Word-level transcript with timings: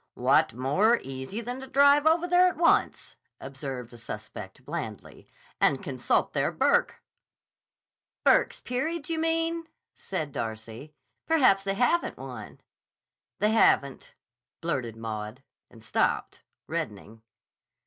"What 0.15 0.53
more 0.55 0.99
easy 1.03 1.41
than 1.41 1.59
to 1.59 1.67
drive 1.67 2.07
over 2.07 2.25
there 2.25 2.47
at 2.47 2.57
once," 2.57 3.17
observed 3.39 3.91
the 3.91 3.99
suspect 3.99 4.65
blandly, 4.65 5.27
"and 5.59 5.83
consult 5.83 6.33
their 6.33 6.51
Burke." 6.51 7.03
"Burke's 8.25 8.61
Peerage, 8.61 9.11
you 9.11 9.19
mean?" 9.19 9.67
said 9.93 10.31
Darcy. 10.31 10.95
"Perhaps 11.27 11.63
they 11.65 11.75
haven't 11.75 12.17
one." 12.17 12.61
"They 13.37 13.51
haven't," 13.51 14.15
blurted 14.59 14.95
Maud, 14.95 15.43
and 15.69 15.83
stopped, 15.83 16.41
reddening. 16.65 17.21